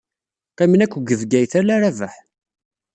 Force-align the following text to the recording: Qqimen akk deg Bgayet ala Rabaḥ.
Qqimen 0.51 0.83
akk 0.85 0.93
deg 0.99 1.17
Bgayet 1.21 1.53
ala 1.59 1.75
Rabaḥ. 1.81 2.13